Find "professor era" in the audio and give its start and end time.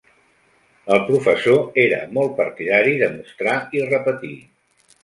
1.09-2.01